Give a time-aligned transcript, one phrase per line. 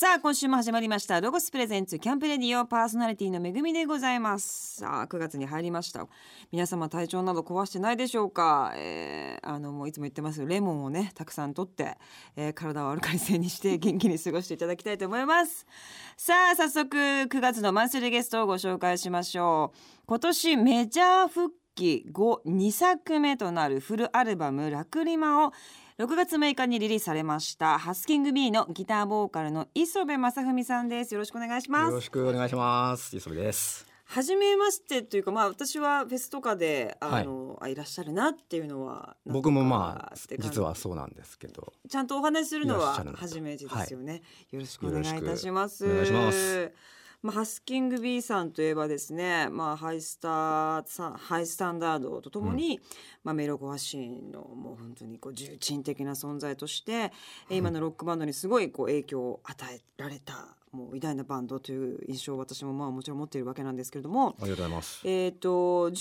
[0.00, 4.76] さあ今週も始まりましたロゴスプレゼンツキャンプレディオパーソナリティのめぐみでございます。
[4.76, 6.08] さあ9月に入りました。
[6.50, 11.98] 皆様体調など壊してないでしょうか、えー、あのもういつも言ってますレモンをねたくさんとって、
[12.34, 15.66] えー、体をアルカリ性にして元気に過ごしていただきたいと思います。
[16.16, 19.78] さあ早速9月のマンスリーゲストをご紹介しましょう。
[20.06, 25.52] 今年メジャー復帰後2作目となるフルアルバムラクリマを
[26.00, 31.12] 6月6日にリリースされましたハスキング B のギターボーカルの磯部正文さんです。
[31.12, 31.90] よろしくお願いします。
[31.90, 33.14] よろしくお願いします。
[33.14, 33.86] 磯部です。
[34.06, 41.70] 初めましてというかまあ私はフェスとかであの、はい、いらっしゃるなっていうのは僕もまあ実はそうなんですけど。
[41.86, 44.22] ちゃんとお話しするのは初めてですよね、はい、
[44.52, 45.84] よろしくお願いいたします。
[45.84, 46.72] お願いします
[47.22, 52.82] まあ、ハスキング B さんといえばですね、まあ、ハイスターハイスタンダードとともに、うん、
[53.24, 57.12] まあ、メロコアシーンのもう本当にこう重鎮的な存在として、
[57.50, 66.00] うん、今のロックバンドにすごいこう影響を与えられたもう偉大なバンドという印象を私もまあもちろん持っているわけなんですけれどもありがとうございます、えーと、と11年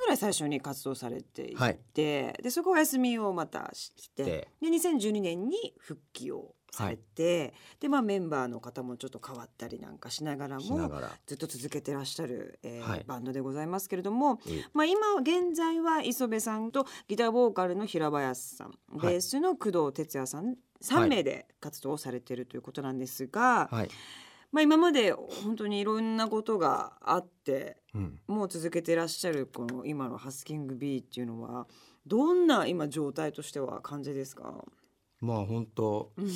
[0.00, 4.48] ぐらい最初に活動されていて、はい、でそこお休みをまたしてで。
[4.62, 10.90] 2012年に復帰をされて、はい、でまあメンバーの方もちょっと変わったりなんかしながらも
[11.26, 14.40] ずっと続けてらっしゃる、えー、はい、バンドでございますけれども、
[14.72, 23.68] まあ、今現在は磯部さんとギターボーカルの平林さんベースの工藤哲也さん3名で活動をされているということなんですが。
[23.70, 23.90] はい。
[24.50, 31.66] まあ、今まで本当にいろんなことがあって、うん、もう続けていらっしゃるこの今のハスキング B っていうのは
[32.06, 34.62] どんな今状態としては感じですか？
[35.22, 36.30] まあ本当、うん、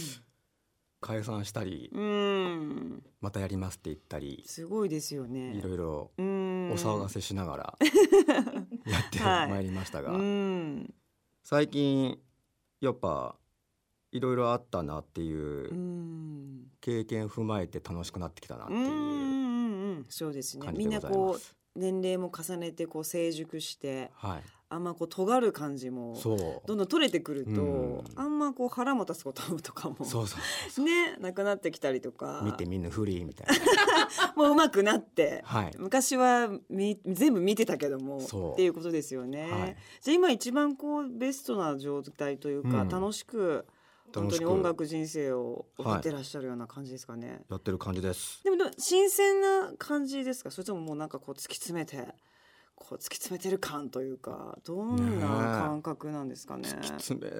[1.06, 5.52] 解散したり、うん、またやりますって言ったりすごいですよね。
[5.54, 7.78] いろいろお騒がせしながら
[8.90, 10.92] やってまいりましたが、はい、
[11.44, 12.18] 最近
[12.80, 13.36] やっぱ
[14.10, 20.72] いろいろあったなっていう経験踏まえて楽しくなってきたなっていうそうですね。
[20.72, 26.14] みんなこう年齢も重ねてこう成熟して、はい、あんまこう尖る感じも
[26.66, 30.36] どんどん取れてくると、うん、あんまこう腹も立つこととかも そうそ
[30.82, 30.84] う。
[30.84, 32.42] ねなくなってきたりとか。
[32.44, 33.54] 見てみんなフリーみたいな。
[34.34, 43.64] もう上手くなって、はい、昔はみ全部見てたけどもっていうことですよね、はい、じゃあ今一番こうベストな状態というか、うん、楽しく
[44.14, 48.42] 本当に音楽人生を送ってらっしゃるような感じですかね、はい、やってる感じです。
[48.42, 50.50] でも新鮮な感じですか？
[50.50, 52.14] それとももうなんかこう突き詰めて
[52.76, 56.68] こう突き詰めてる感というかどんな感覚なんですかね。
[56.68, 57.30] 突き詰め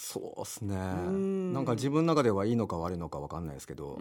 [0.00, 0.76] そうですね。
[0.76, 3.98] なんか自分の中ではいいのか悪いのか分かんないですけど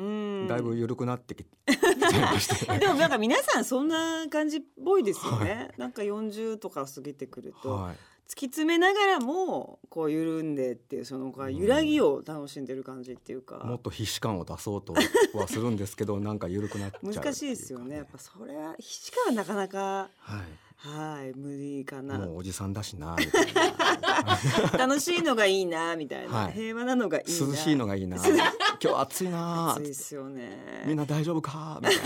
[0.47, 7.95] だいぶ緩くなってきちゃいましたでもなんか皆さんそんな感じっぽいですよね、はい、なんか40とか過ぎてくると、はい、
[8.27, 14.93] 突き詰めながらもこう緩んでっていうその揺らぎを楽しんでる感じっていうか、もっと必死感を出そうと
[15.33, 17.95] はするんですけどなんか緩くなっちゃう、ね、難しいですよね。
[17.95, 22.19] やっぱそれは必死感はなかなか、はいはい無理かな。
[22.19, 23.15] もうおじさんだしな
[24.77, 28.17] 楽しいのがいいなみたいな、はい、平和なのがいい涼しいのがいいな。
[28.79, 30.83] 今日暑いな暑いですよね。
[30.85, 31.97] みんな大丈夫かみたい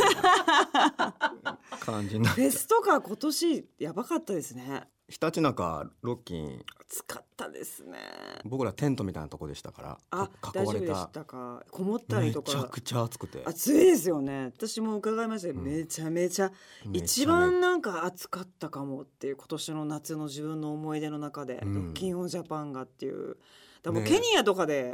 [0.94, 1.58] な。
[1.82, 8.00] 感じになフェスとか今年やばかったですねひたちなかロッキン暑かったですね。
[8.46, 11.26] 僕らテントみたいなとこでしたからあ囲われた。
[11.26, 11.64] か？
[11.70, 12.54] こもったりとか。
[12.56, 13.44] めちゃくちゃ暑くて。
[13.46, 14.46] 暑いですよね。
[14.46, 16.50] 私も伺いました、うん、めちゃめちゃ
[16.94, 23.36] 一番なんか暑かったかもっていう今年の夏の自分の思い出の中で、うん、ロッキンオンジャパンがっていう
[23.84, 24.94] でもケニアとかで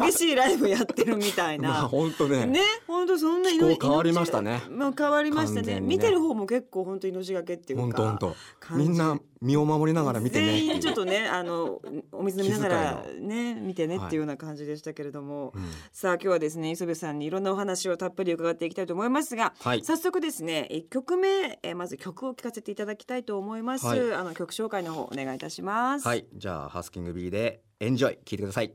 [0.00, 1.68] 激しいライブやってるみたいな。
[1.70, 2.46] まあ本当ね。
[2.46, 4.62] ね、本当そんな命変わりましたね。
[4.70, 5.74] まあ変わりましたね。
[5.74, 7.82] ね見てる方も結構本当命がけっていうか。
[7.82, 8.36] 本当本
[8.70, 8.76] 当。
[8.76, 10.46] みんな身を守りながら見てね。
[10.46, 11.80] 全員ちょっとね、あの
[12.12, 15.52] お水飲みながらね見てねっていうような感じでしたけれども、
[15.92, 23.86] さあ今日はですね磯部さんにいろんなお話をたっぷり伺っていきたいと思いますが、はい、早速ですね一曲目えまず曲を聴かせていただきたいと思います。
[23.86, 26.06] はい、あの曲紹介の方お願いいたします。
[26.06, 28.72] はい、じゃあハスキング B でエンジョイ聞いてください。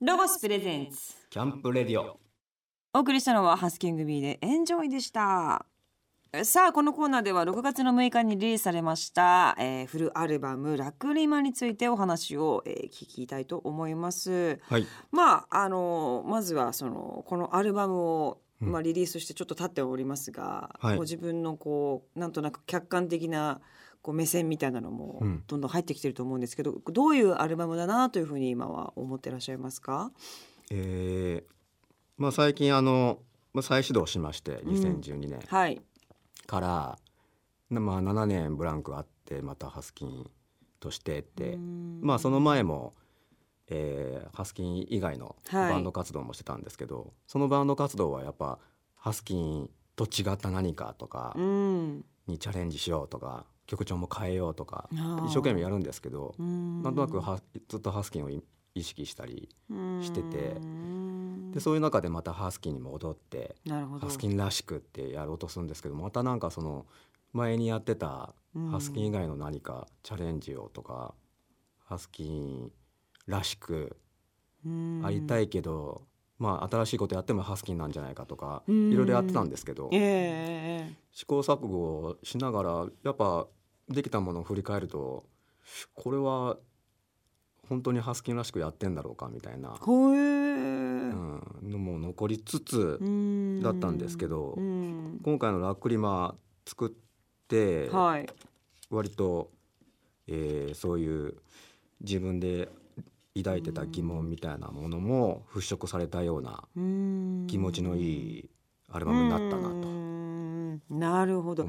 [0.00, 1.26] LOGOS presents。
[1.28, 2.20] camp radio。
[2.92, 5.66] お送りしたのはハスキング B でエンジョイでした。
[6.44, 14.60] さあこのコーナーでは6月の6日にリリースされました、えー、フルアルバム「ラクリマ」についてお話を、えー、聞きたいと思います。
[14.68, 23.60] はい、まああのまずはそのこのアルバムをまあ、リリースしてちょっと経っておりますが、はい、自分のこうなんとなく客観的な
[24.04, 30.12] こう目線みたいなのもどんどん入ってきてると思うんですけど、うん、どういうアルバムだなというふうに今は思ってらっしゃいますか、
[30.70, 31.52] えー
[32.18, 33.18] まあ、最近あの、
[33.54, 35.40] まあ、再始動しまして2012年
[36.46, 36.98] から、
[37.70, 40.30] うん、まあ、7年ブランクあってまたハスキン
[40.80, 42.92] としてってまあその前も
[43.70, 48.58] えー、ハスキン以外のバンド活動もしてたんですけど、はい、そのバンド活動はやっぱ
[48.94, 51.34] ハスキンと違った何かとか
[52.26, 54.88] にチャレンジしようとか曲調も変えようとか
[55.26, 56.34] 一生懸命やるんですけど
[56.82, 58.42] なんとなくはずっとハスキンを意
[58.82, 59.48] 識したり
[60.02, 60.56] してて
[61.52, 63.54] でそういう中でまたハスキンに戻って
[64.00, 66.86] ハスキンらしくってやろうとするんですけどまたなんかその
[67.32, 68.34] 前にやってた
[68.70, 71.14] ハスキン以外の何かチャレンジをとか
[71.84, 72.70] ハスキン
[73.26, 73.96] らしく
[75.04, 76.02] ありたいけど
[76.44, 83.46] まあ、新しいことやってもハスキーなんじゃないかとかいろいろやってたんですけど、えー、試行錯誤をしながらやっぱ
[83.88, 85.24] できたものを振り返ると
[85.94, 86.58] これは
[87.66, 92.98] 本当にハスキーらしくやってんだろうかみたいな、うん、のも残りつつ
[93.62, 96.34] だったんですけど今回のラックリマ
[96.66, 96.90] 作っ
[97.48, 98.26] て、はい、
[98.90, 99.50] 割と、
[100.28, 101.36] えー、そういう
[102.02, 102.68] 自分で
[103.36, 106.64] 抱いてた疑問みたいなものも払拭されたような
[107.48, 108.50] 気持ちのいい
[108.90, 109.94] アルバムになったなと
[110.88, 111.66] なるほど。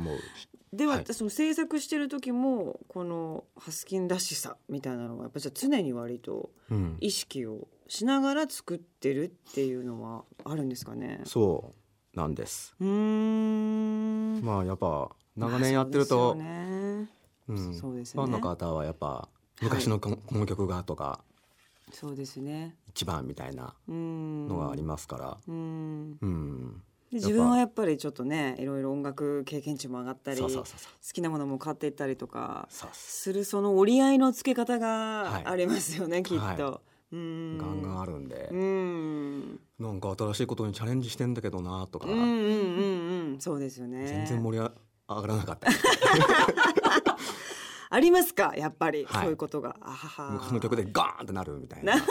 [0.73, 6.49] では、はい、その制作してる時もこのハスキンらしさみたいなのはやっぱじゃ常に割と
[6.99, 11.73] 意識をしながら作ってるっていうのはあるんですかね、そ
[12.13, 12.75] うなんです。
[12.79, 14.41] うん。
[14.43, 17.09] まあやっぱ長年やってると、ね
[17.47, 19.29] うん、そうですね、ファンの方はやっぱ
[19.61, 21.23] 昔のこの曲がとか、
[21.91, 22.75] そうですね。
[22.89, 25.37] 一番みたいなのがありますから。
[25.47, 26.17] うん。
[26.21, 26.81] うん。
[27.11, 30.63] 自分はやっぱりちょっとねいろいろ音楽経験値も上がったり好
[31.13, 36.43] きなものも買っていったりとかするその折り合いのつけ方がありますよね、はい、きっと。
[36.43, 42.29] はいガンガンあるんで、うん、なんか新しいことにチャレンジしてんだけどなとか、うんうんうん
[43.33, 44.07] うん、そうですよね。
[44.07, 45.69] 全然盛り上がらなかった
[47.95, 48.53] ありますか？
[48.57, 49.77] やっぱり、はい、そういうことが。
[50.31, 51.95] 昔の曲でガーンってなるみたいな。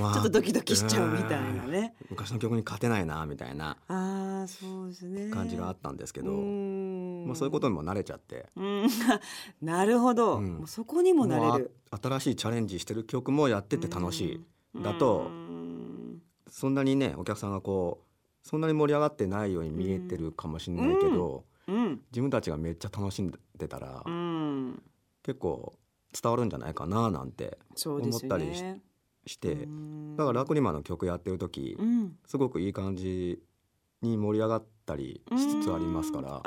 [0.00, 1.94] まあ、ちょっとドキドキしちゃうみたいなね。
[2.08, 3.76] 昔の曲に勝てないなみたいな。
[3.88, 5.28] あそうですね。
[5.30, 6.32] 感じがあったんですけど。
[6.32, 8.46] まあ、そういうことにも慣れちゃって。
[9.60, 11.76] なるほど、うん、そこにもなれる。
[11.90, 14.40] 新しいチャレンジしてる曲もやってて楽し
[14.76, 14.82] い。
[14.82, 15.30] だと
[16.48, 24.25] そんなにねお客さんがこうそんなに盛り上がってないように見えてるかもしれないけど、うん、自分たちがめっちゃ楽しんでたら、うん、
[25.26, 25.74] 結構
[26.22, 28.80] 伝わるんじゃないかななんて思ったりしね、
[29.26, 29.56] して
[30.16, 33.40] だからラクリマの曲やってる時、うん、すごくいい感じ
[34.02, 36.36] に盛り上がったりしつつありますから。
[36.36, 36.42] あ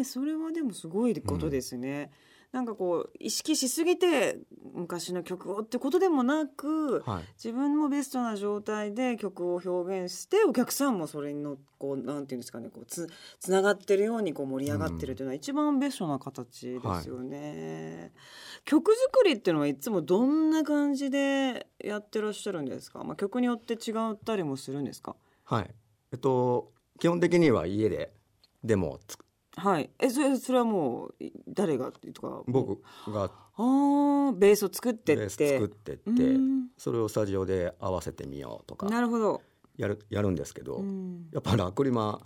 [0.00, 2.12] あそれはでもすごいことですね。
[2.52, 4.38] なんかこう意識しすぎて
[4.74, 13.08] 昔の曲をってことでもなく、はい、自分もベストな状態で曲を表現してお客さんもそれのこうなんていうんですかねこうつ
[13.38, 18.00] つながってるようにこう盛り上がってるというのは一番ベストな形ですよね。
[18.00, 18.12] はい、
[18.64, 23.04] 曲作りっていうのはいつもどんな感じでやってらっしゃるんですか？
[23.04, 25.14] まあ曲によって違ったりもするんですか？
[25.44, 25.70] はい。
[26.12, 28.12] えっと基本的には家で
[28.64, 29.24] デモを作
[29.60, 29.90] はい。
[29.98, 31.14] えそれそれはもう
[31.48, 33.30] 誰がとか僕が。
[33.56, 35.16] あベースを作ってって。
[35.16, 36.12] ベース作ってって。
[36.76, 38.88] それをスタジオで合わせてみようとか。
[38.88, 39.42] なるほど。
[39.80, 40.84] やるやるんですけど
[41.32, 42.20] やっぱラクリマ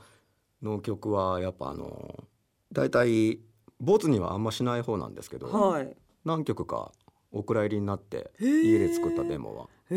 [0.61, 2.25] の曲はやっぱあの
[2.73, 3.39] 大体
[3.81, 6.91] ボツにはあんましない方なんですけど、はい、何曲か
[7.31, 9.69] お蔵入りになって家で作ったデモは。
[9.91, 9.95] あ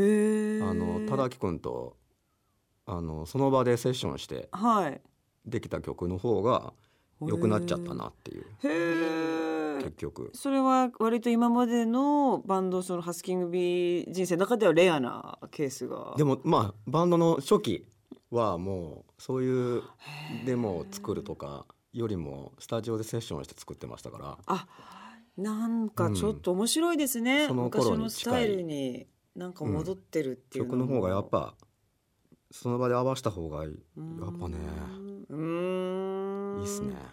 [0.74, 1.98] の忠明君と
[2.86, 4.50] あのその場でセッションして
[5.46, 6.74] できた曲の方が
[7.22, 8.46] 良くなっちゃったなっていう。
[9.84, 10.32] 結局。
[10.34, 16.14] それは割と今までのバンドそのハスキングビー人生の中ではレアなケースが。
[16.18, 17.86] でもまあバンドの初期
[18.32, 19.84] はもうそういう
[20.46, 24.38] デモを作るとかよりもスタジオでセッションして作ってましたから。
[24.46, 24.68] あ
[25.38, 29.06] なんかちょっと面白いですね、うん、その昔のスタイルに
[29.36, 31.54] なんか戻ってるっていう、うん、曲の方がやっぱ
[32.50, 33.74] その場で合わせた方がやっ
[34.40, 34.58] ぱね。
[35.30, 36.17] うん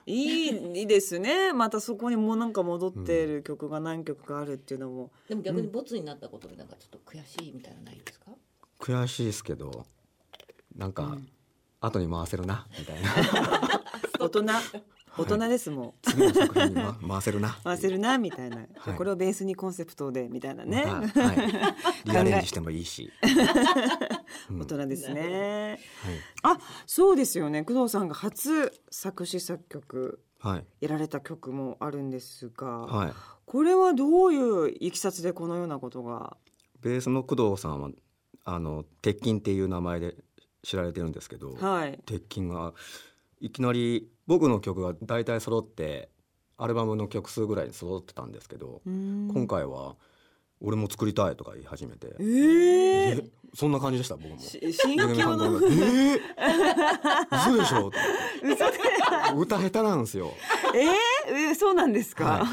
[0.07, 1.53] いいっすねいいですね。
[1.53, 8.27] またそこにもうなんか戻っている曲が何曲かあるっていうのも、でも逆にボツになったことでなんかちょっと悔しいみたいなないですか？
[8.79, 9.87] 悔しいですけど
[10.77, 11.29] なんか、うん、
[11.81, 13.11] 後に回せるなみたいな。
[14.21, 14.43] 大人
[15.17, 17.59] 大人ですもん、次の作品に、ま、回せるな。
[17.63, 21.05] 回せるなみたいな、はい、これをベースにコンセプトでみたいなね、は
[22.05, 23.11] い、 リアレンジしてもいいし。
[24.51, 25.79] 大人ですね、
[26.43, 27.65] はい、あそうですよね。
[27.65, 30.21] 工藤さんが初作詞作曲
[30.81, 33.13] やられた曲もあるんですが、はい、
[33.47, 36.37] これはどういういきさつでこのようなことが？
[36.81, 37.91] ベースの工藤さんは
[38.45, 40.17] あの鉄筋っていう名前で
[40.63, 42.75] 知られてるんですけど、はい、鉄筋が
[43.41, 46.09] いきなり僕の曲が大体揃って
[46.57, 49.97] アルバムの曲数ぐらい揃ってたんですけど今回は
[50.61, 54.39] 俺も作りたいとか言い始めて、えー、えそんな感じでした僕も。
[54.39, 55.47] 心境の。
[55.47, 56.21] えー、
[57.33, 57.91] 嘘でしょ？
[59.37, 60.33] 歌下手なんですよ。
[60.75, 62.47] えー、そうなんですか、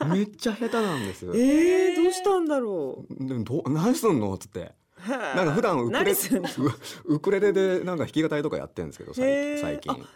[0.00, 3.26] はい、めっちゃ下手なんですえー、どうしたんだろう。
[3.26, 4.34] でもど何すんの？
[4.34, 4.72] っつって
[5.08, 6.12] なんか普段ウクレ
[7.04, 10.06] ウクレレでなんか弾き語りとかやってるんですけど最近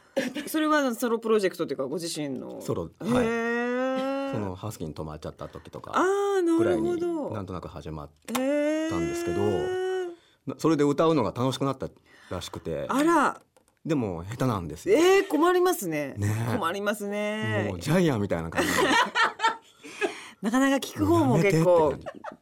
[0.47, 2.61] それはソロプロジェクトっていうかご自身の？
[2.61, 4.33] ソロはい。
[4.33, 5.93] そのハスキーに止まっちゃった時とか
[6.59, 7.01] ぐらいに
[7.33, 11.89] なんとなく始まったんですけどそれで歌うのが楽しくなった
[12.31, 12.87] らしくて。
[12.89, 13.41] あら。
[13.85, 14.99] でも下手なんですよ。
[14.99, 16.15] えー、困りますね。
[16.17, 17.69] ね困りますね。
[17.71, 18.69] もうジャイアンみたいな感じ
[20.43, 21.95] なかなか聞く方も結構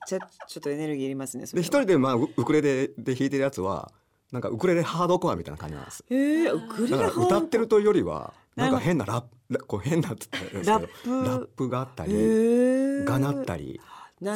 [0.06, 3.90] ちょちょっとエネルギーいりますねで一人でまあウクレレで弾いてるやつは
[4.32, 6.04] なんかウクレレハードコアみたいな感じなんです。
[6.10, 13.80] えー、ウクレレ歌ってるというよりはなんか変なラップこう変なって言ったラップラップがあったり、がなったり。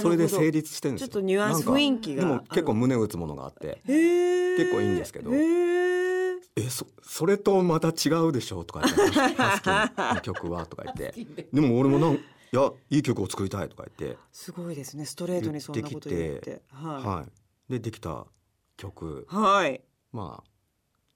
[0.00, 2.22] それで成立してるんですちょっとニュアンス雰囲気が。
[2.22, 11.14] でも結構胸打つものがあって結構いいんですけどえそそれとまた違うでしょとか言って「ハスキーの曲は」とか言って。
[11.52, 11.60] で。
[11.60, 12.18] も俺もなん
[12.52, 14.18] いやいい曲を作りたいとか言って。
[14.32, 15.04] すごいですね。
[15.04, 16.62] ストレートにそんなこと言って。
[16.70, 17.26] はい、は
[17.68, 18.26] い、でできた
[18.76, 19.26] 曲。
[19.28, 19.82] はい。
[20.12, 20.50] まあ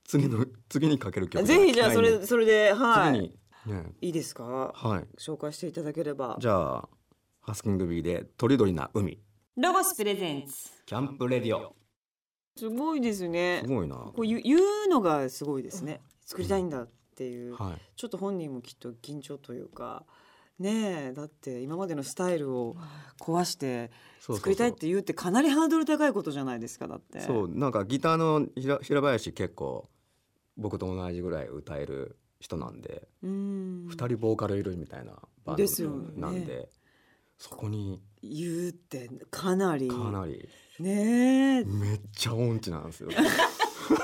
[0.04, 3.14] 次の次にかける曲ぜひじゃあそれそれではい。
[3.14, 4.72] 次に、ね、いいですか？
[4.74, 5.06] はい。
[5.18, 6.36] 紹介していただければ。
[6.38, 6.88] じゃあ
[7.40, 9.18] ハスキングビーで鳥鳥な海。
[9.56, 10.70] ロゴスプレゼンツ。
[10.86, 11.74] キャンプレディオ。
[12.56, 13.62] すごいですね。
[13.64, 13.96] すごいな。
[13.96, 14.60] こう言う言う
[14.90, 16.00] のがすごいですね。
[16.24, 20.04] 作りたいんだっていう、はい、ちょっと本人もきっと緊張というか
[20.58, 22.76] ねえだって今までのスタイルを
[23.20, 23.90] 壊して
[24.20, 27.20] 作りたいって言うってかなりハードル高いことじゃないですかだって。
[27.20, 28.46] そうなんかギターの
[28.82, 29.88] 平林結構
[30.56, 33.08] 僕と同じぐらい歌える人なんで。
[33.22, 35.12] 二人ボーカルいるみたいな
[35.44, 35.64] バンド
[36.16, 36.68] なんで、ね、
[37.38, 38.00] そこに。
[38.22, 39.88] 言うってかなり。
[39.88, 40.48] かなり。
[40.78, 43.10] ねめっちゃ音痴なんですよ。
[43.88, 43.96] 本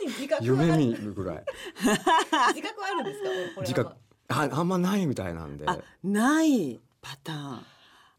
[0.00, 1.44] 人自覚夢見るぐらい。
[1.74, 3.60] 自覚あるんですか？
[3.62, 3.96] 自覚
[4.28, 5.66] ああんまないみたいなんで。
[6.02, 7.60] ないパターン。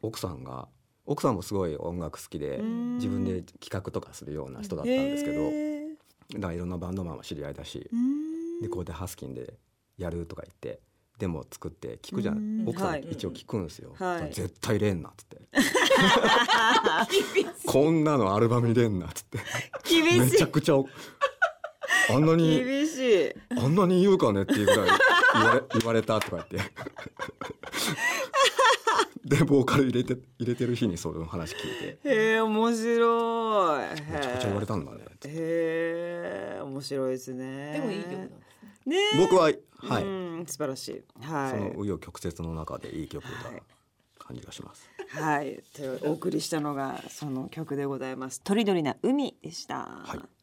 [0.02, 0.68] 奥さんが
[1.06, 7.90] 奥さんもすごい音楽好きで自分で企画とかするような人だったんですけどだからいろんなバンドマンは知り合いだし
[8.62, 9.54] でこうやってハスキンで
[9.98, 10.82] やるとか言って
[11.18, 12.64] でも作って聞くじゃん。
[12.68, 15.38] 奥さん一応聞くんですよ、はい、絶対入れんなっつって。
[17.66, 19.40] こんなのアルバム入れんなっつって。
[20.04, 20.78] めちゃくちゃあ
[22.20, 23.34] んなに厳しい。
[23.58, 24.90] あんなに言うかねっていうぐらい
[25.34, 26.72] 言われ言われたとか言って。
[29.38, 32.10] でボーカル入れて入れてる日にその話聞いて。
[32.10, 33.90] へえ面白い。
[33.90, 35.00] めちゃくちゃ言われたんだね。
[35.26, 37.74] へえ面白いですね。
[37.74, 38.36] でもいい曲なんで
[38.84, 38.98] すね。
[39.20, 40.04] 僕ははい。
[40.48, 41.04] 素晴らしい。
[41.22, 41.52] はい。
[41.52, 43.30] その紆余曲折の中でいい曲だ
[44.18, 44.90] 感じがします。
[45.10, 48.42] はい、とお送りしたのがその曲でございます。
[48.42, 49.76] とりどりな海でした。
[50.04, 50.37] はい。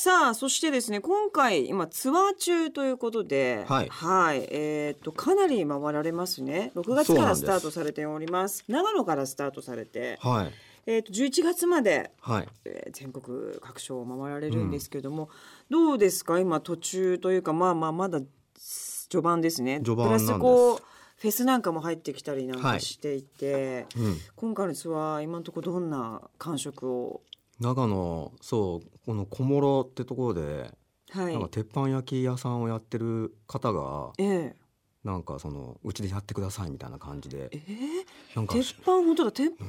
[0.00, 6.70] さあそしてですね今回今ツアー中ということで、はい、はい、えっ、とかなり回られますね。
[6.76, 8.62] 6月からスタートされております。
[8.68, 10.52] 長野からスタートされて、はい、
[10.86, 12.48] えっ、と11月まで、はい。
[12.64, 15.30] えー、全国各所を回られるんですけども、
[15.68, 16.38] うん、どうですか？
[16.38, 18.20] 今途中というかまあまあまだ
[19.08, 19.80] 序盤ですね。
[19.84, 20.82] 序盤プラスこう
[21.16, 27.22] フェスなんかも入ってきたりなんかしていて、はいうん、今回のツアー今のところどんな感触を
[27.60, 30.72] 長野そうこの小諸ってところで、
[31.10, 34.56] はい、なんか鉄板焼き屋さんをやってる方が、ええ、
[35.04, 39.66] なんかそのうちでやってくださいみたいな感じで、えー、なんか鉄板本当だ鉄板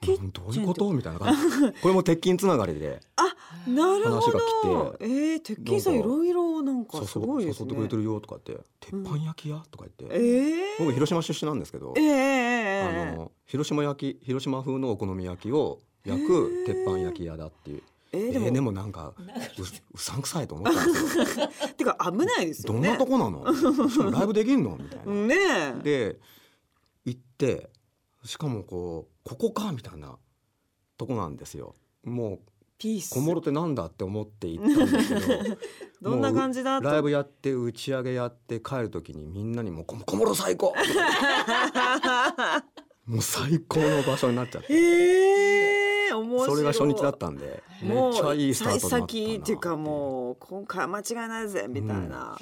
[0.00, 0.92] キッチン、うん、どういうこと？
[0.92, 1.80] みたいな感じ。
[1.80, 3.22] これも鉄筋つながりであ
[3.70, 4.20] なるほど。
[4.20, 5.04] 話が来て。
[5.04, 7.68] えー、鉄筋さんいろいろなんかすごいですね。
[7.70, 17.82] 誘ってくれてるよとかって鉄板焼き屋、とか言って、えー、僕広島出身なんですけど、えー、あの広島焼き広島風のお好み焼きを焼く鉄板焼き屋だっていう。
[18.14, 19.22] えー、でも,、えー、でもなんかう
[19.94, 21.48] うさんくさいと思ったんですよ。
[21.78, 22.80] てか危ないですよね。
[22.80, 24.10] どんなとこなの？
[24.10, 24.76] ライブできんの？
[24.76, 25.12] みたいな。
[25.74, 26.20] ねで
[27.04, 27.70] 行って
[28.24, 30.18] しかもこうここかみたいな
[30.98, 31.74] とこなんですよ。
[32.04, 32.40] もう
[32.78, 35.56] ピース小諸ってなんだって思って行ったんですけど
[36.10, 40.74] どんな感じだライブやって打ち上げやって帰る時にみんなにもう小諸最高
[43.06, 44.74] もう最高の場所になっちゃって。
[44.74, 45.81] えー
[46.12, 52.38] それが初日だったんでめっちゃいいスタート先っていうかもう今回間違いないぜみたいな、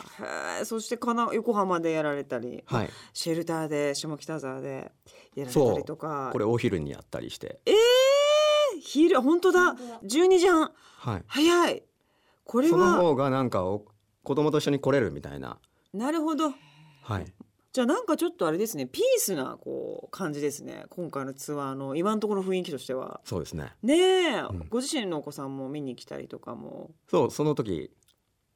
[0.59, 4.93] うん、そしてかな横浜でやられたり、はい、シェルターで下北沢で
[5.37, 6.31] やられたりとか。
[6.33, 7.61] これお昼にやったりして。
[7.67, 9.77] ええー、昼本当だ。
[10.05, 11.83] 12時半、はい、早い。
[12.45, 13.63] これはその方がなんか
[14.23, 15.59] 子供と一緒に来れるみたいな。
[15.95, 16.53] なるほど。
[17.03, 17.33] はい
[17.73, 23.21] じゃあなんかちょっとあれですねピースなこう感じですね今回のツアーの今のところ雰囲気としては。
[23.25, 23.73] そうですね。
[23.83, 26.91] ねえ、うん、ご自身のお子さんも見に来たりとかも。
[27.09, 27.91] そうその時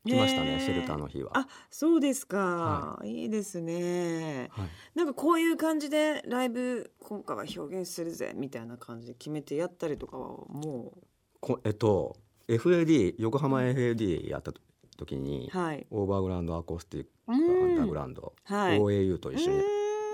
[0.04, 1.30] 来ましたね、シェルターの日は。
[1.33, 11.02] あ、そうですか、はい、いいですね、はい、なんかこういう感じでライブ今回は表現するぜみたいな感じで決めてやったりとかはもう。
[11.40, 12.16] こえっと
[12.49, 14.52] FAD 横浜 FAD やった
[14.96, 19.62] 時に、はい、オーバーグラウンドアコースティックアンダーグラウンド、はい、OAU と一緒に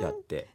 [0.01, 0.49] やって、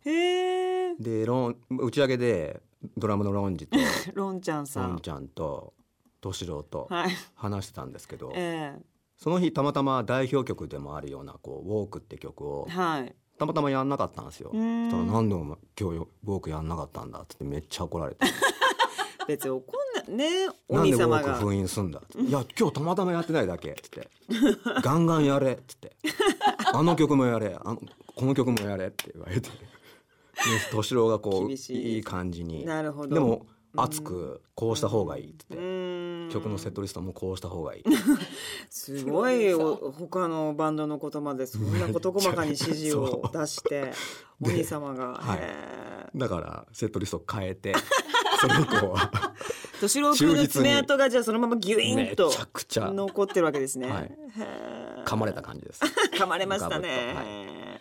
[0.99, 2.61] でロン打ち上げで
[2.97, 3.77] ドラムのロンジと
[4.13, 4.89] ロンちゃんさん。
[4.89, 5.73] ロンちゃんと
[6.21, 6.89] 敏郎と
[7.35, 8.73] 話してたんですけど、はい、え。
[8.77, 8.81] ー、
[9.17, 14.49] その日たまたま代表曲でもあるようなこう「ウォークって曲を、はい、たまたまやんなかったんですよ。
[14.51, 18.25] そしたら何でも今日ウォークやんなかったんだってめっちゃ怒られて。
[19.27, 19.73] 別に怒
[20.09, 21.35] ねお兄様が。
[21.35, 22.01] 封印すんだ？
[22.17, 24.07] いや今日たまたまやってないだけっつって。
[24.81, 25.95] ガンガンやれっつって。
[26.73, 27.81] あの曲もやれあの
[28.15, 29.49] この曲もやれって言われて。
[30.71, 32.65] 敏郎がこういい感じに。
[32.65, 33.13] なるほど。
[33.13, 33.45] でも
[33.77, 35.55] 熱くこうした方がいいって。
[36.31, 37.83] 曲のセットリストもこうした方がいい。
[38.69, 43.93] すごい他のバンドのことまでそんな事細かに指示を 出して
[44.41, 45.13] お兄様が。
[45.13, 47.73] はい、だからセットリスト変えて
[48.39, 49.11] それ以降は
[49.81, 52.31] 敏郎君の爪痕がじゃあそのままギュインと
[52.71, 54.11] 残ってるわけですね、はい、
[55.05, 55.81] 噛まれた感じです。
[56.17, 57.79] 噛まれましたね、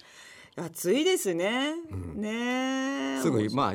[0.57, 3.75] はい、暑いですね、うん、ねすぐまあ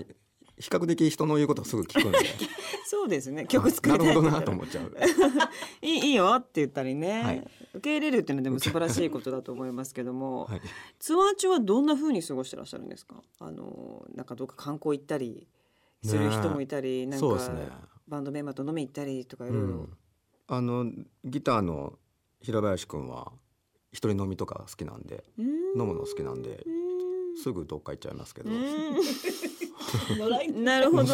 [0.59, 2.19] 比較的人の言うことすぐ聞くんで。
[2.85, 3.45] そうですね。
[3.45, 4.91] 曲作りなるほどなと思っちゃう。
[5.81, 10.61] いいいいよって言ったりね、はい、受け入れるっていうのでも素晴らしいことだと思いますけども、はい、
[10.99, 13.21] ツアー中はどんな風に過ごしてらっしゃるんですか？
[13.39, 15.47] あのなんかどっか観光行ったり
[16.03, 17.69] する人もいたり、ね、なんか、ね、
[18.09, 19.87] バンドメンバーと飲み行ったりとかいろいろ、
[20.47, 20.85] あの
[21.23, 21.93] ギターの
[22.41, 23.31] 平林くんは
[23.91, 26.65] 一人飲みとか好きなんで飲むの好きなんで
[27.41, 28.49] すぐどっか行っちゃいますけど。
[30.55, 31.05] なるほど。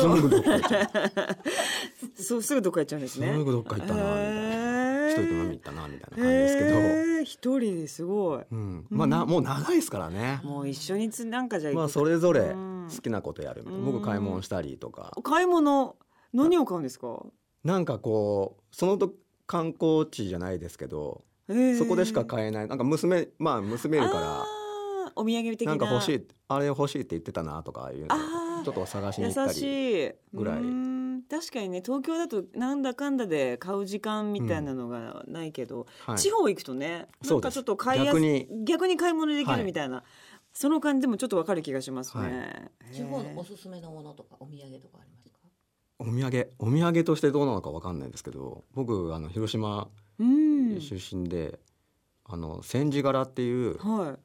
[2.16, 3.34] そうすぐどっか行っちゃうんですね。
[3.34, 5.10] すぐどっか行ったなみたいな。
[5.10, 7.24] 一人で飲み行ったなみたいな感じですけど。
[7.24, 8.44] 一人ですごい。
[8.52, 8.86] うん。
[8.90, 10.42] まあなもう長いですからね。
[10.44, 13.64] もう一緒につなんかじゃまあそれぞれ好きなことやる。
[13.64, 15.14] 僕買い物したりとか。
[15.24, 15.96] 買い物
[16.36, 17.26] 何を買うんですか？
[17.64, 19.14] なんかこうそのと
[19.48, 21.24] 観光地じゃないですけど、
[21.78, 22.68] そこでしか買えない。
[22.68, 24.46] なんか娘まあ娘いるから。
[25.18, 25.72] お土産的な。
[25.72, 28.16] なんか欲しいあれ欲しいって言ってたなとかいうの
[28.66, 30.62] ちょっと探しに行ったりぐらい。
[31.28, 40.06] 確かにね東京だとなんだかんだで買う時間みたいなのがないけど、うんはい、地方行くとねなんかちょっと買いやす逆逆に買い物できるみたいな、はい、
[40.54, 45.15] その感じでもちょっとわかる気がしますね、はい、地方のおすすめのものとかお土産とかあります？
[45.15, 45.15] か
[46.08, 49.88] お土産お土産としてどうなのかわかんないですけど僕あの広島
[50.18, 51.60] 出身で、
[52.24, 54.20] あの千字柄っていう、はい、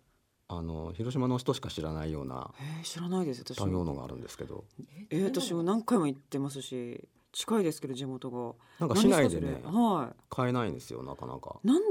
[0.48, 4.64] あの広島の人しか知らないようなえー、知らないです食べ物があるんですけど。
[5.10, 8.54] えー、私も何回も行ってますし近いですけど地元が。
[8.78, 11.60] なんか市内でね、はい、買えないんですよなかなか。
[11.64, 11.82] なん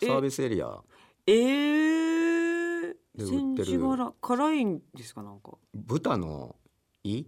[0.00, 0.80] サービスエリア。
[1.26, 3.80] えー、で売ってる。
[4.20, 5.52] 辛いんですかなんか。
[5.74, 6.56] 豚の
[7.04, 7.24] 胃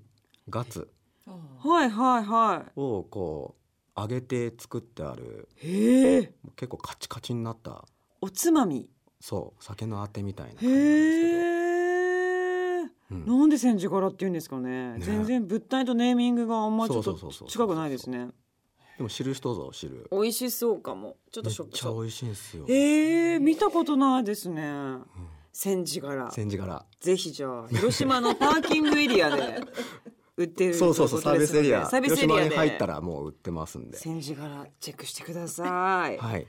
[0.49, 0.91] ガツ
[1.27, 2.73] はいはいはい。
[2.77, 3.57] をこ
[3.97, 5.49] う揚げて作ってある。
[5.57, 6.33] へえ。
[6.55, 7.85] 結構カチカチになった。
[8.21, 8.89] おつまみ。
[9.21, 9.65] そう。
[9.65, 11.37] 酒のあてみたいな感じなんですけど。
[13.09, 17.15] うん、なんで千字柄って言うんですかね、ね、全然物体とネーミングがあんまちょっと
[17.47, 18.31] 近くないですね。
[18.97, 20.09] でも知る人ぞ知る。
[20.11, 21.17] 美味しそうかも。
[21.31, 21.73] ちょっとショック。
[21.73, 22.65] めっちゃ美味しいんですよ。
[22.69, 23.37] ええ。
[23.37, 25.07] ー、見たことないですね、うん、
[25.53, 29.61] 千字柄千字柄ぜひじゃあ広島のパーキングエリアで
[30.37, 31.87] 売ってるそうそうそうサービスエリア。
[31.87, 33.97] サービスエリアに入ったらもう売ってますんで。
[33.97, 36.19] 千字柄チェックしてください。
[36.19, 36.47] はい。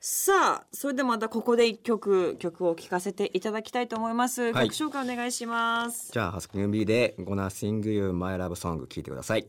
[0.00, 6.12] さあそれでまたここで一曲曲を聴かせていただきたいと思います、はい、曲紹介お願いします。
[6.12, 9.48] じゃあハスキングビーで Gonna Sing You My Love Song 聴いてください。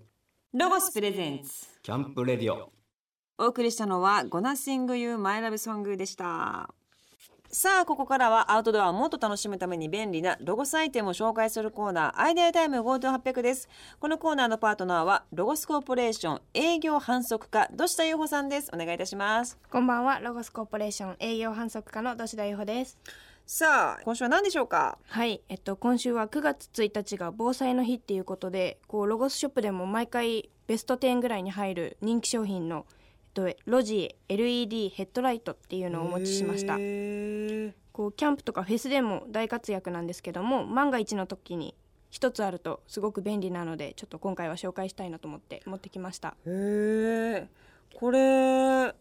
[0.54, 1.68] ロゴスプレゼンツ。
[1.84, 2.72] キャンプレディオ。
[3.38, 6.74] お送りしたのは Gonna Sing You My Love Song でした
[7.58, 13.70] さあここからはアウトドアをもっと楽しむために便利なロゴスアイテムを紹介するコーナーアイデアタイム GoTo800 です。
[13.98, 18.70] このコーナーのパートナーはロゴスコーポレーション営業販促課土下優穂さんです。
[18.74, 19.58] お願いいたします。
[19.72, 20.20] こんばんは。
[20.20, 22.98] ロゴスコーポレーション営業販促課の土下優穂です。
[23.46, 24.98] さあ今週は何でしょうか？
[25.08, 25.42] はい。
[25.48, 32.86] えっと今週は9月1日が防災の日っていうことでこうロゴスショップでも毎回ベスト10ぐらいに入る人気商品の
[33.36, 36.74] とロジ LED ヘッドライトっていうのをお持ちしました。
[37.92, 41.76] こうキャンプとかフェスでも大活躍なんですけども万が一の時に
[42.10, 46.30] 一つあるとすごく便利なのでちょっと今回は紹介したいなと思って持ってきました。
[46.30, 47.48] へえ
[47.94, 48.94] これ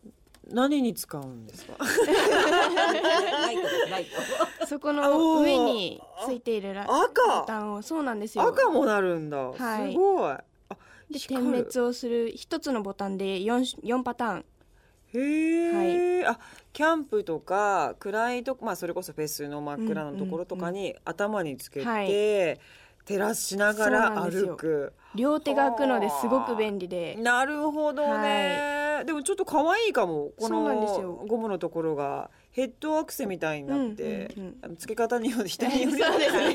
[0.48, 1.76] 何に使うんですか？
[1.78, 4.10] ライトですライト。
[4.66, 7.40] そこの上についているラ赤。
[7.40, 8.44] ボタンをそうなんですよ。
[8.44, 10.36] 赤もなるんだ、はい、すごい
[11.10, 14.44] で点滅をする一つのボタンで 4, 4パターン。
[15.14, 16.38] へえ、はい、あ
[16.72, 22.60] キャンプとか暗いとこまあそれこそフェスの真っ暗なところとかに頭につけて、はい。
[23.06, 24.92] 照らしながら歩く。
[25.14, 27.16] 両手が開くのですごく便利で。
[27.20, 30.64] なるほどね、はい、でもちょっと可愛いかもこの
[31.26, 36.54] ゴムのところがヘッドアクセみたいになって、うんうんうん、付け方によって人により、ね、なかな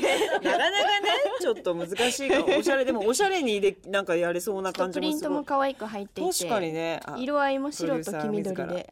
[1.38, 7.00] ちょっと難しいかもおしゃれでもおしゃれにでなんかやれそうな感じもプリントも可愛く入っていて確かにね。
[7.18, 8.90] 色合いも白と黄緑で。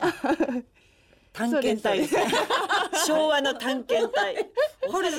[1.32, 2.06] 探検隊。
[3.06, 4.46] 昭和の探検隊。
[4.90, 5.18] 掘るぞ。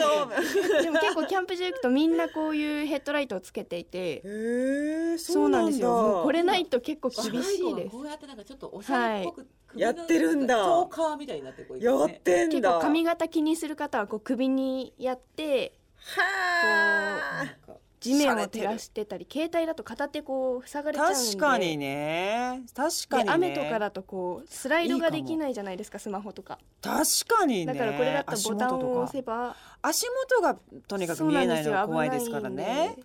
[0.83, 6.21] でも結構キャンプ場行くとみんなこういうヘッドライトをつけていてへそうなんですよ。
[6.23, 7.89] これないと結構厳しいです。
[7.89, 10.55] こうやってなんかちょっとおしゃれっぽく、はいやってるんだ。
[10.55, 12.55] チョーカーみたいになってこう、ね、やってんだ。
[12.55, 17.73] 結構髪型気にする方はこう首にやって、はあ。
[17.99, 21.19] 地面を照らしてたり携帯だと片手こう塞がれちゃうんで。
[21.19, 22.61] 確かにね。
[22.73, 26.59] 確かに、ね、雨とかだとこうスライドができないじゃないですかスマホとか。
[26.81, 27.73] 確かにね。
[27.73, 29.55] だからこれだったらボタンを押せば。
[29.81, 32.95] 足元がとにかく見えないのが怖いですからね。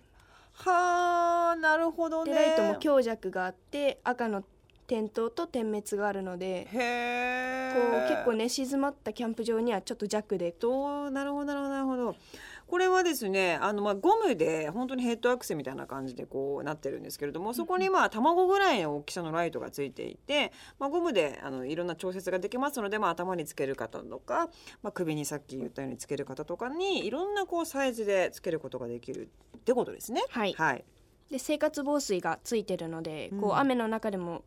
[0.53, 2.33] はあなるほどね。
[2.33, 4.43] でライトも強弱があって赤の
[4.87, 10.51] 点灯と点滅があるのでこう結構ね静まったキャンプ場にはちょっと弱で。
[10.51, 12.15] となるほどなるほど
[12.67, 24.49] これはですねあのまあゴムで本当にヘッドアクセみたいな感じでこうなってるんですけれどもそこにまあ卵ぐらいの大きさのライトがついていて、まあ、ゴムであのいろんな調節ができますので、まあ、頭につける方とか、
[24.81, 30.23] まあ、首にさっき言ったようにつける方とかにいろんなこうサイズでつけることができるってことですね。
[30.29, 30.83] はい、はい、
[31.29, 34.43] で生活防水がついてるので、こう雨の中でも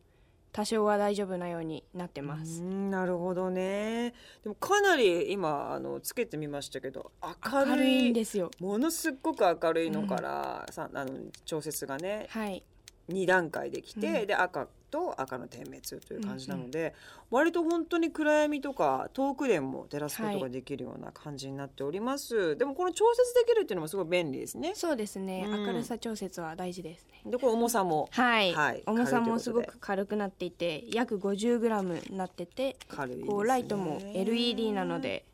[0.51, 2.61] 多少は大丈夫なようになってます。
[2.61, 4.13] なるほどね。
[4.43, 7.11] でもかなり今あのつけてみましたけど
[7.51, 8.49] 明るいんですよ。
[8.59, 11.11] ものすごく明るいのから、うん、さあの
[11.45, 12.63] 調節がね、はい、
[13.09, 16.93] 2段階できて、うん、で赤と赤の点滅という感じなので、うんうん、
[17.31, 24.73] 割と本当に暗闇とか遠くでも照らすことができるような感じになっております、はい、でもこの調節できるっていうのもすごい便利ですね。
[24.75, 27.31] そうですね、うん、明るさ調節は大事ですね。
[27.31, 35.25] でこれ重さもはい、はい、重さもすごく軽くなっていて約 50g になってて軽い、ね、こうライトも LED なので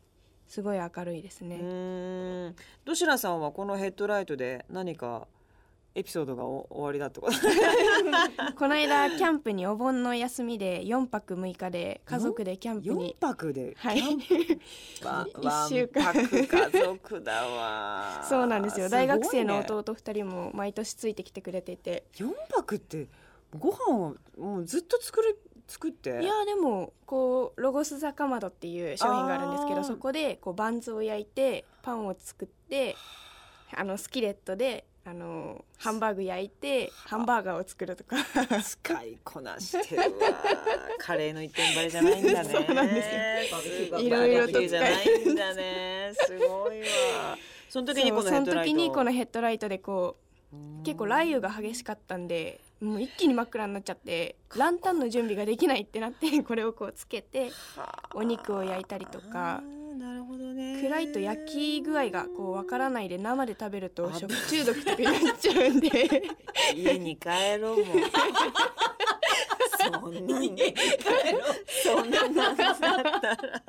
[0.48, 2.54] すごい明るいですね。
[2.84, 5.26] どしらさんはこのヘッドライトで何か
[5.98, 7.36] エピソードが終わりだってこと
[8.58, 13.16] この間キャンプにお盆の休みで4泊6日で家族でキャンプに。
[13.18, 13.74] 4泊で？
[13.78, 14.00] はい。
[14.00, 14.58] 1
[15.68, 16.12] 週間。
[16.12, 18.22] 家族だわ。
[18.28, 22.04] そうなんですよ、ね、大学生の弟2人も毎年ついてきてくれていて。
[22.12, 23.06] 4泊って
[23.58, 26.20] ご飯をもうずっと作る作って？
[26.22, 32.94] いやでもこうロゴス坂窓っていう商品があるんですけどそこでこうバンズを焼いてパンを作って
[33.74, 38.16] あのスキレットであのハンバーグ焼いてハンバーガーを作るとか。
[38.60, 40.08] 使いこなしてるわ。
[40.98, 42.50] カレーの一点張りじゃないんだね。
[42.50, 43.02] そうなんで
[43.86, 44.00] すよ。
[44.00, 46.12] いろいろとじゃないんだね。
[46.12, 47.38] すごいわ。
[47.68, 48.50] その時にこのヘッドライト。
[48.50, 50.16] その時にこのヘッドライトでこ
[50.52, 57.52] う結構雷雨が激しかったんでもう一気に真っ暗になっちゃってランタンの準備ができないってなってこれをこうつけて
[58.12, 59.62] お肉を焼いたりとか
[59.98, 60.80] なるほどね。
[60.82, 66.22] 暗いと焼き具合がこうわからないで生で食べると食中毒とかになっちゃうんで。
[66.74, 67.96] 家に帰ろうもん
[69.90, 70.56] そんなに
[71.84, 73.62] そんななんだったら。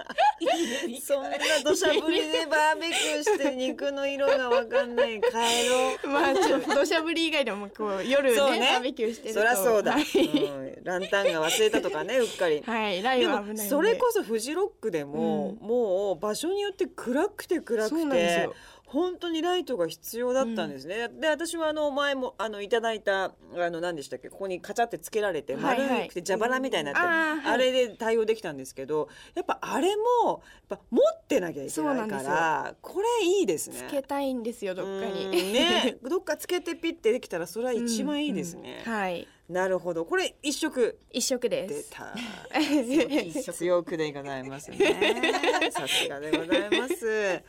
[1.02, 1.30] そんな
[1.64, 5.20] 土砂降りでバーベキューして肉の色がわかんない。
[5.22, 5.32] 帰
[5.70, 6.08] ろう。
[6.08, 8.60] まあちょ土砂降り以外でもこう夜ねね。
[8.74, 9.40] バーベキューしてると。
[9.40, 10.04] そりゃそうだ、はい。
[10.04, 12.62] うん、ランタンが忘れたとかねうっかり。
[12.62, 18.50] はいライブ危ないそれこそフジロックでも、うん、もう場所によって暗くて暗くて
[18.88, 23.32] 本当にライトが必要だったんですね、うん、で私はあの前もあのいただいたあ
[23.70, 33.76] の何でしたっけここにカチャってつけられて丸くて蛇腹みたいになって、はいはい、あれで対応できたんですけどやっぱあれもやっぱ持ってなきゃいけないからこれいいですね。
[33.90, 35.30] つけたいんですよどっかに。
[35.32, 35.98] ね。
[36.02, 40.04] どっかつけてピッてできたらそれは一番いいですね、うんうん、はいなるほど。
[40.04, 41.00] これ一色。
[41.10, 41.90] 一色です。
[41.90, 43.54] 出た。
[43.54, 44.78] 強くでございますね。
[45.72, 47.42] さすがでございます。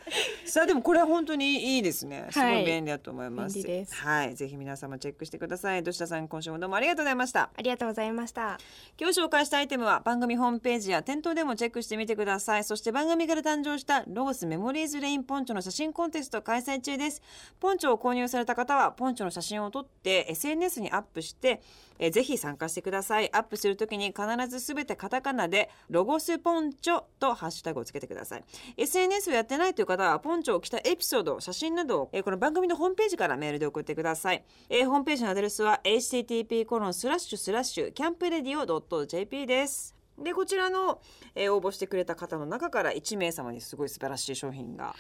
[0.45, 2.29] さあでもこれは本当にいいですね。
[2.31, 3.59] すごい便利だと思います、
[3.91, 5.83] はい、ぜひ皆様チェックしてください。
[5.83, 7.51] 土下さん今週もどうもありがとうございました。
[7.57, 8.61] ありがとうございました。
[8.97, 12.65] 今日紹介したアイテムは番組ホームページや店頭でもチェックしてみてください。
[12.65, 17.21] そして番組から誕生したロースメモリーズレインポンチョの写真コンテスト開催中です。
[17.59, 21.61] ポンチョを購入された方はポンチョの写真を撮って SNS にアップして
[21.99, 23.33] えー、ぜひ参加してください。
[23.35, 28.45] アップするときに必ずすべてカタカナでロゴスポンチョとハッシュタグをつけてください。
[28.77, 39.99] SNS をやってないという方はポンチョを着たエピソード写真などを、えー、この番組のホームページからメールで送ってください、えー、ホームページのアドレスは http コロンスラッシュスラッシュキャンプレディオ .jp です。
[40.23, 41.01] でこちらの、
[41.35, 44.95] えー、応募してくれた方の中から1名様にすごい素晴らしい商品が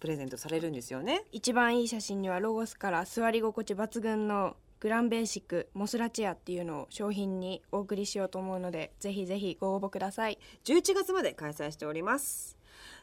[0.00, 12.58] プレゼントされるんですよね、はい、一番いい写真にはロゴスから座り心地抜群のグランベーシックモスラチェアっていうのを商品にお送りしようと思うのでぜひぜひご応募ください11月まで開催しております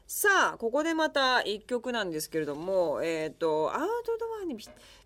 [0.06, 4.58] さあここでまた1曲なんですけれどもえっ、ー、とアウトドアに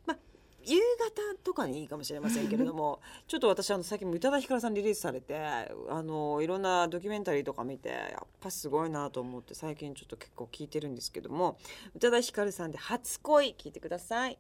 [0.08, 0.18] まあ
[0.66, 11.60] 夕方とかにいいかもしれませんけれども ちょっと私あの最近宇多田ヒカルさんリリースされてあのいろんなドキュメンタリーとか見てやっぱすごいなと思って最近ちょっと結構聞いてるんですけども
[11.94, 14.40] 宇多田ヒカルさんで「初恋」聞いてください。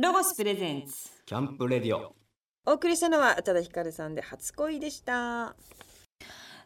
[0.00, 1.10] ロゴスプレゼンツ。
[1.26, 2.14] キャンプレディオ。
[2.66, 5.56] お送りしたのは宇多田ヒカルさんで「初恋」でした。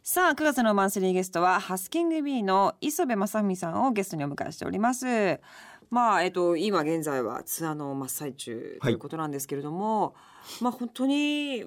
[0.02, 5.40] さあ9月のマンスリーゲストはハスキング B の磯部正文さんをゲストにお迎えしております。
[5.88, 10.12] まあえっと今現在はツアーの真っ最中ということなんですけれども、は
[10.60, 11.64] い、まあ本当に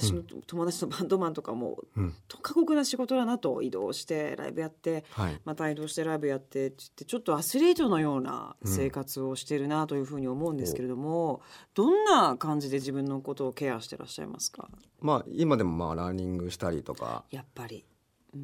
[0.00, 11.40] 私の友達のバンドマンとかも、うん、過酷な仕事だなと移動してライブやって、はい、また移動してライブやってってちょっとアスリートのような生活をしてるなというふうに思うんですけれども、うん、
[11.74, 14.68] どんな感じで自分のことをケアしてらっしゃいますか？
[15.00, 17.24] まあ今でもまあランニングしたりとか。
[17.30, 17.84] やっぱり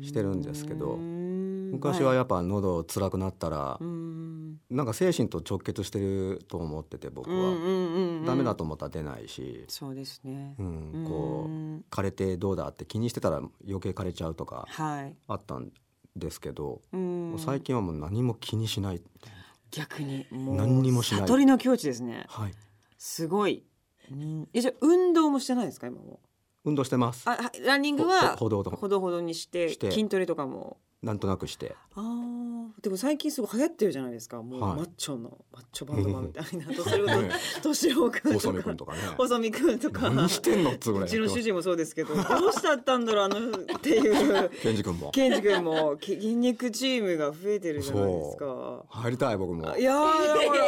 [0.02, 0.96] してるんですけど
[1.72, 9.64] 昔はやっぱ喉辛くなったら、なんか精神と直結してると思ってて僕は、ダメだと思ったら出ないし。
[9.68, 11.50] そうですね、うん、こう
[11.90, 14.66] 枯れてどうだって気にしてたら余計枯れちゃうとか
[15.26, 15.72] あったん
[16.14, 19.00] ですけど、はい、最近はもう何も気にしない。
[19.70, 21.20] 逆にもう何にもしない。
[21.22, 22.52] 悟りの境地ですね、はい、
[22.98, 23.64] すごい、
[24.10, 26.20] うん、えじゃ運動もしてないですか今も
[26.64, 27.28] 運動してます。
[27.28, 29.20] あランニングはほどほど。
[29.20, 30.78] にして筋トレとかも。
[31.02, 31.74] なんとなくして。
[31.96, 34.40] ああでも最近すごい流行ってるじゃないですか。
[34.40, 36.66] もうマッチョの、はい、マッチョバンドマンみたいな。
[36.72, 38.98] と それこそ敏夫君細見君とかね。
[39.16, 40.10] 細見君とか。
[40.10, 44.50] 何してんのっつぐらいうちの主人もそうですけどどうしたったんだろうあのっていう。
[44.62, 45.10] ケンジ君も。
[45.10, 48.84] ケンジ君も筋肉チームが増えてるじゃないですか。
[48.88, 49.76] 入りたい僕も。
[49.76, 49.96] いや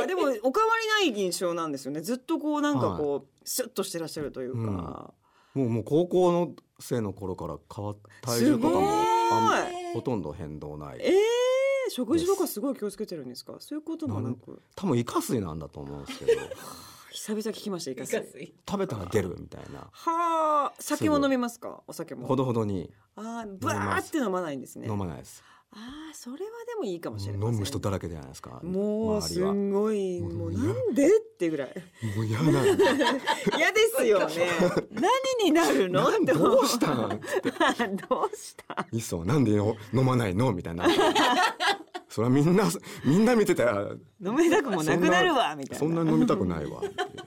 [0.08, 2.00] でもお変わりない印象なんですよね。
[2.00, 5.23] ずっとこうなんかこう、はい、スッとしてらっしゃるというか、うん、
[5.54, 10.98] もうもう高校の生の頃から変わっ体重とかもあほとんど変動ない。
[11.00, 11.12] えー
[11.90, 13.56] 食事とかすごい気をつけてるんですか？
[13.60, 14.62] そういうこともなく。
[14.74, 16.40] 多分イカ水なんだと思うんですけど。
[17.12, 18.24] 久々聞きましたイカ水。
[18.68, 19.80] 食べたら出るみたいな。
[19.92, 20.72] はあ。
[20.80, 21.82] 酒も飲みますか？
[21.86, 22.26] お酒も。
[22.26, 22.90] ほどほどに。
[23.16, 24.88] ああバーって飲まないんですね。
[24.88, 25.42] 飲まないです
[25.76, 28.60] ああそれはでもいいかもしれない、飲む人だらけじゃないですか。
[28.62, 31.68] もうすごいもうなんでってぐらい。
[32.16, 32.52] もう嫌なん
[33.58, 34.34] 嫌ですよね。
[34.92, 35.10] 何
[35.44, 36.04] になるの？
[36.26, 37.16] どうしたの ど
[38.32, 38.86] うした？
[38.92, 40.52] いっそなんで飲まないの？
[40.52, 40.86] みたいな。
[42.08, 42.62] それはみんな
[43.04, 43.88] みんな見てたら
[44.24, 46.80] 飲みたくもなくなるわみたいなそんな飲みたくないわ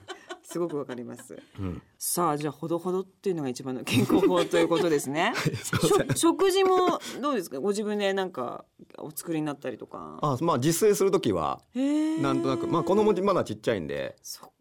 [0.50, 5.34] すごくわかります、うん、さあじゃあほどほどっていうのが一番の健康法ということですね。
[6.16, 7.60] 食事もどうですか？
[7.60, 8.64] ご自分でなんか
[8.98, 10.18] お作りになったりとか。
[10.22, 14.16] あまあ自炊する時はなんとなくまあ子供まだちっちゃいんで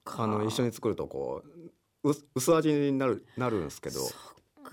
[0.07, 1.44] あの一緒に作るとこ
[2.03, 4.12] う薄味になるなるんですけどそ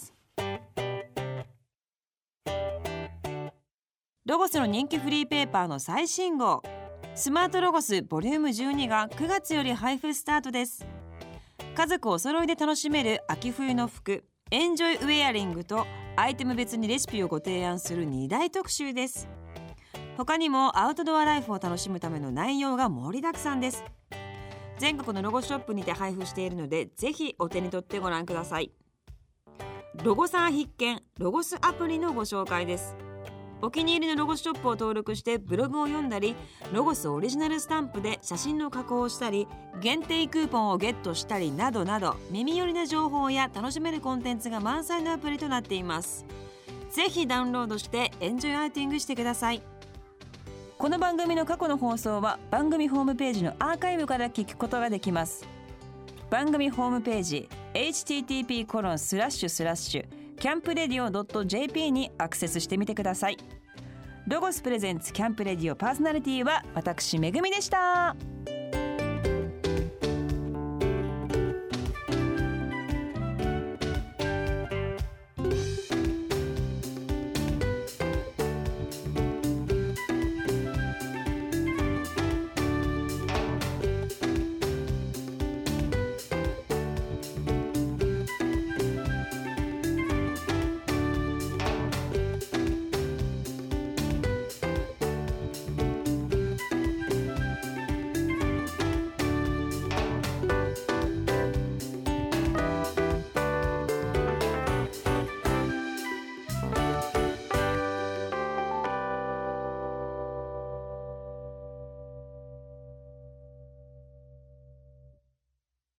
[4.26, 6.64] ロゴスの人気フリーペーパーの最新号
[7.16, 10.84] スマートロゴスボリューム12が9月より配布スタートです。
[11.76, 19.30] 家族お揃いで楽しめる秋冬の服エンジョイウェアリングとアイテム別にレシピをご提案する2大特集です。
[20.18, 23.84] 他にもアウトドアライフを楽しむための内容が盛りだくさんです。
[24.80, 28.72] 全国のロゴショップにて配布しているのでぜひお手に取ってご覧ください。
[30.04, 32.98] ロゴさん必見ロゴスアプリのご紹介です。
[33.64, 36.36] お気に入りのロゴスショップを登録してブログを読んだり
[36.74, 39.48] ロゴスオリジナルスタンプで写真の加工をしたり
[39.80, 46.26] 限定クーポンをゲットしたりなどなど耳寄りな情報や楽しめるコンテンツが満載のアプリとなっています。
[46.92, 49.64] ぜひダウンロードしてエンジョイアウティングしてください。
[50.78, 55.48] この番組の過去の放送は番組ホームページのアーカイブから聞くことができます。
[56.30, 63.38] 番組ホームページ http コロンスラッシュスラッシュキャンプレディオ .jp にアクセスしてみてください。
[64.28, 68.14] ロゴスプレゼンツキャンプレディオパーソナリティは私めぐみでした。